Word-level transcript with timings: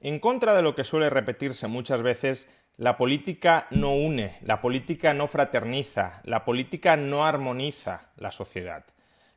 En 0.00 0.18
contra 0.18 0.54
de 0.54 0.62
lo 0.62 0.74
que 0.74 0.84
suele 0.84 1.10
repetirse 1.10 1.66
muchas 1.66 2.02
veces, 2.02 2.50
la 2.78 2.96
política 2.96 3.66
no 3.70 3.94
une, 3.94 4.38
la 4.40 4.62
política 4.62 5.12
no 5.12 5.26
fraterniza, 5.26 6.22
la 6.24 6.46
política 6.46 6.96
no 6.96 7.26
armoniza 7.26 8.08
la 8.16 8.32
sociedad. 8.32 8.86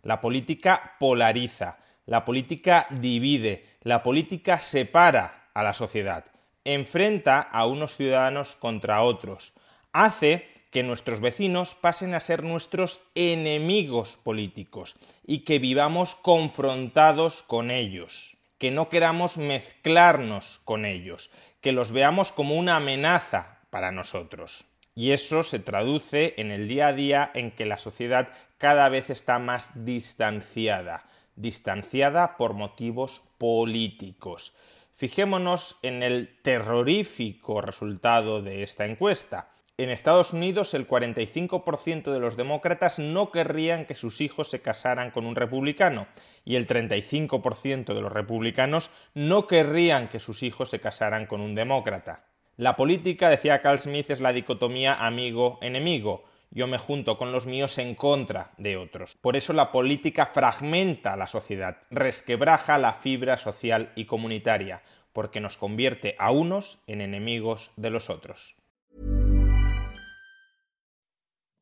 La 0.01 0.21
política 0.21 0.95
polariza, 0.99 1.79
la 2.05 2.23
política 2.23 2.87
divide, 2.89 3.65
la 3.81 4.01
política 4.03 4.61
separa 4.61 5.49
a 5.53 5.63
la 5.63 5.73
sociedad, 5.73 6.25
enfrenta 6.63 7.41
a 7.41 7.65
unos 7.65 7.97
ciudadanos 7.97 8.55
contra 8.55 9.01
otros, 9.01 9.53
hace 9.91 10.47
que 10.71 10.83
nuestros 10.83 11.19
vecinos 11.19 11.75
pasen 11.75 12.13
a 12.13 12.19
ser 12.19 12.43
nuestros 12.43 13.01
enemigos 13.15 14.17
políticos 14.23 14.95
y 15.25 15.39
que 15.39 15.59
vivamos 15.59 16.15
confrontados 16.15 17.43
con 17.43 17.69
ellos, 17.69 18.37
que 18.63 18.71
no 18.71 18.87
queramos 18.87 19.37
mezclarnos 19.37 20.61
con 20.63 20.85
ellos, 20.85 21.31
que 21.59 21.73
los 21.73 21.91
veamos 21.91 22.31
como 22.31 22.55
una 22.55 22.77
amenaza 22.77 23.59
para 23.69 23.91
nosotros. 23.91 24.63
Y 24.95 25.11
eso 25.11 25.43
se 25.43 25.59
traduce 25.59 26.35
en 26.37 26.49
el 26.49 26.69
día 26.69 26.87
a 26.87 26.93
día 26.93 27.29
en 27.33 27.51
que 27.51 27.65
la 27.65 27.77
sociedad 27.77 28.29
cada 28.57 28.87
vez 28.87 29.09
está 29.09 29.37
más 29.37 29.83
distanciada, 29.83 31.03
distanciada 31.35 32.37
por 32.37 32.53
motivos 32.53 33.33
políticos. 33.37 34.55
Fijémonos 34.93 35.77
en 35.81 36.01
el 36.01 36.39
terrorífico 36.41 37.59
resultado 37.59 38.41
de 38.41 38.63
esta 38.63 38.85
encuesta. 38.85 39.49
En 39.75 39.89
Estados 39.89 40.33
Unidos 40.33 40.75
el 40.75 40.87
45% 40.87 42.11
de 42.11 42.19
los 42.19 42.37
demócratas 42.37 42.99
no 42.99 43.31
querrían 43.31 43.87
que 43.87 43.95
sus 43.95 44.21
hijos 44.21 44.47
se 44.47 44.61
casaran 44.61 45.09
con 45.09 45.25
un 45.25 45.35
republicano 45.35 46.05
y 46.45 46.57
el 46.57 46.67
35% 46.67 47.95
de 47.95 48.01
los 48.01 48.11
republicanos 48.11 48.91
no 49.15 49.47
querrían 49.47 50.09
que 50.09 50.19
sus 50.19 50.43
hijos 50.43 50.69
se 50.69 50.79
casaran 50.79 51.25
con 51.25 51.41
un 51.41 51.55
demócrata. 51.55 52.27
La 52.55 52.75
política, 52.75 53.31
decía 53.31 53.63
Carl 53.63 53.79
Smith, 53.79 54.11
es 54.11 54.21
la 54.21 54.31
dicotomía 54.31 54.93
amigo-enemigo. 54.93 56.25
Yo 56.51 56.67
me 56.67 56.77
junto 56.77 57.17
con 57.17 57.31
los 57.31 57.47
míos 57.47 57.79
en 57.79 57.95
contra 57.95 58.51
de 58.59 58.77
otros. 58.77 59.17
Por 59.21 59.35
eso 59.35 59.53
la 59.53 59.71
política 59.71 60.27
fragmenta 60.27 61.17
la 61.17 61.27
sociedad, 61.27 61.77
resquebraja 61.89 62.77
la 62.77 62.93
fibra 62.93 63.37
social 63.37 63.91
y 63.95 64.05
comunitaria, 64.05 64.83
porque 65.13 65.39
nos 65.39 65.57
convierte 65.57 66.15
a 66.19 66.29
unos 66.29 66.83
en 66.85 67.01
enemigos 67.01 67.71
de 67.75 67.89
los 67.89 68.11
otros. 68.11 68.55